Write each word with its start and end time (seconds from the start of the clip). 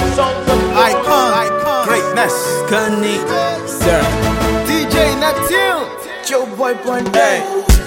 Icon, 0.00 1.32
icon, 1.44 1.86
greatness. 1.86 2.34
Connie, 2.68 3.20
sir. 3.66 4.00
DJ 4.66 5.18
Neptune. 5.20 5.86
Joe 6.26 6.46
boy 6.56 6.74
day. 7.12 7.42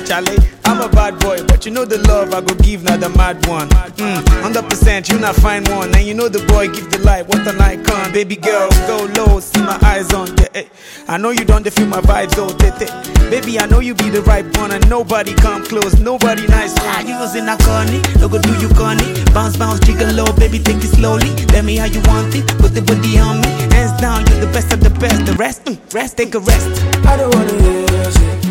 Charlie, 0.06 0.38
I'm 0.66 0.82
a 0.82 0.90
bad 0.90 1.20
boy, 1.20 1.44
but 1.46 1.66
you 1.66 1.72
know 1.72 1.86
the 1.86 1.98
love 2.08 2.34
I 2.34 2.42
go 2.42 2.56
give 2.56 2.84
not 2.84 3.00
the 3.00 3.10
mad 3.10 3.46
one. 3.48 3.70
Mm, 3.70 4.24
100% 4.42 5.12
you 5.12 5.20
not 5.20 5.36
find 5.36 5.68
one, 5.70 5.94
and 5.96 6.06
you 6.06 6.14
know 6.14 6.30
the 6.30 6.44
boy 6.48 6.68
give 6.68 6.90
the 6.92 7.00
light. 7.00 7.28
What 7.28 7.46
an 7.48 7.62
icon, 7.62 8.12
baby 8.12 8.36
girl, 8.36 8.70
go 8.88 9.10
low, 9.18 9.40
see 9.40 9.62
my 9.62 9.78
eyes 9.84 10.12
on. 10.14 10.28
Yeah, 10.38 10.48
eh. 10.56 10.66
I 11.08 11.18
know 11.18 11.30
you 11.32 11.46
don't 11.46 11.68
feel 11.70 11.88
my 11.88 12.02
vibes, 12.02 12.34
oh, 12.38 12.50
tete. 12.58 12.90
Baby, 13.30 13.60
I 13.60 13.66
know 13.68 13.80
you 13.80 13.94
be 13.94 14.10
the 14.10 14.22
right 14.24 14.46
one, 14.58 14.72
and 14.72 14.88
nobody 14.90 15.34
come 15.34 15.66
close, 15.66 16.00
nobody 16.00 16.48
nice 16.48 16.74
one. 16.80 16.88
Ah, 16.88 17.02
you 17.02 17.16
was 17.20 17.36
in 17.36 17.48
a 17.50 17.58
corny, 17.58 18.02
no 18.20 18.28
go 18.30 18.40
do 18.40 18.52
you 18.60 18.70
corny. 18.76 19.14
Bounce, 19.34 19.58
bounce, 19.58 19.80
jiggle 19.82 20.12
low, 20.14 20.32
baby, 20.34 20.60
take 20.60 20.78
it 20.78 20.94
slowly. 20.96 21.30
Tell 21.48 21.64
me 21.64 21.78
how 21.78 21.86
you 21.86 22.02
want 22.08 22.34
it, 22.36 22.48
put 22.60 22.74
the 22.74 22.82
body 22.82 23.20
on 23.20 23.42
me. 23.42 23.50
Hands 23.76 23.94
down, 24.02 24.26
you're 24.28 24.42
the 24.42 24.52
best 24.54 24.72
of 24.74 24.80
the 24.82 24.90
best. 24.90 25.26
The 25.26 25.34
rest, 25.34 25.66
mm, 25.66 25.78
rest, 25.94 26.18
take 26.18 26.36
a 26.36 26.40
rest. 26.40 26.68
I 27.06 27.18
don't 27.18 27.34
wanna 27.34 27.54
hear 27.62 28.12
shit. 28.12 28.43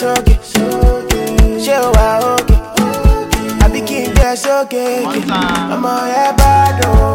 Sókè, 0.00 0.34
ṣé 1.64 1.74
o 1.86 1.88
wà 1.96 2.08
òkè? 2.32 2.56
Àbí 3.64 3.80
kí 3.88 3.96
n 4.06 4.10
gbé 4.14 4.28
sókè? 4.44 4.84
Ọmọ 5.74 5.92
ẹ 6.22 6.26
bá 6.38 6.52
dùn 6.78 7.07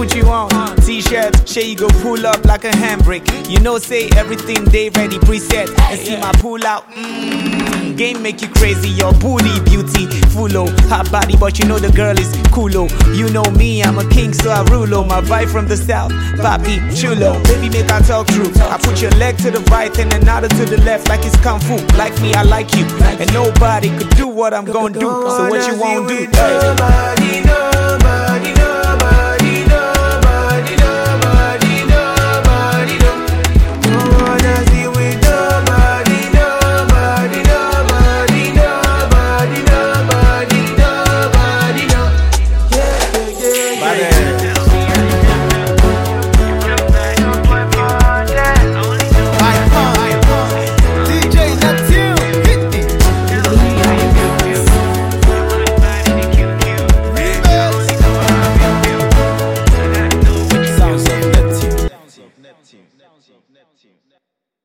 put 0.00 0.16
you 0.16 0.24
on. 0.28 0.48
T-shirt, 0.78 1.46
shey 1.46 1.68
you 1.68 1.76
go 1.76 1.88
pull 2.00 2.26
up 2.26 2.42
like 2.46 2.64
a 2.64 2.70
handbrake. 2.70 3.50
You 3.50 3.60
know, 3.60 3.76
say 3.76 4.08
everything 4.16 4.64
they 4.64 4.88
ready 4.88 5.18
preset. 5.18 5.68
And 5.90 6.00
see 6.00 6.16
my 6.16 6.32
pull 6.40 6.64
out. 6.64 6.90
Mm, 6.92 7.98
game 7.98 8.22
make 8.22 8.40
you 8.40 8.48
crazy, 8.48 8.88
your 8.88 9.12
booty 9.12 9.60
beauty 9.68 10.06
full 10.30 10.56
oh, 10.56 10.68
hot 10.88 11.12
body, 11.12 11.36
but 11.36 11.58
you 11.58 11.66
know 11.66 11.78
the 11.78 11.92
girl 11.92 12.18
is 12.18 12.34
cool 12.50 12.74
oh. 12.78 12.88
You 13.12 13.28
know 13.28 13.44
me, 13.50 13.82
I'm 13.82 13.98
a 13.98 14.08
king, 14.08 14.32
so 14.32 14.50
I 14.50 14.62
rule 14.70 14.94
oh. 14.94 15.04
My 15.04 15.20
vibe 15.20 15.52
from 15.52 15.68
the 15.68 15.76
south, 15.76 16.12
papi 16.40 16.80
chulo. 16.96 17.38
Baby, 17.44 17.68
make 17.68 17.90
I 17.90 18.00
talk 18.00 18.26
true. 18.28 18.50
I 18.74 18.78
put 18.82 19.02
your 19.02 19.10
leg 19.22 19.36
to 19.38 19.50
the 19.50 19.60
right 19.70 19.94
and 19.98 20.10
another 20.14 20.48
to 20.48 20.64
the 20.64 20.78
left, 20.78 21.10
like 21.10 21.26
it's 21.26 21.36
kung 21.40 21.60
fu. 21.60 21.76
Like 21.98 22.18
me, 22.22 22.32
I 22.32 22.42
like 22.42 22.74
you, 22.74 22.86
and 23.20 23.30
nobody 23.34 23.90
could 23.98 24.16
do 24.16 24.28
what 24.28 24.54
I'm 24.54 24.64
gonna 24.64 24.94
do. 24.94 25.10
So 25.36 25.48
what 25.50 25.66
you 25.68 25.78
won't 25.78 26.08
do? 26.08 26.26
Hey. 26.32 27.39